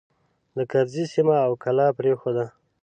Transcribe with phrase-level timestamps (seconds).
[0.57, 2.45] د کرز سیمه او کلا پرېښوده.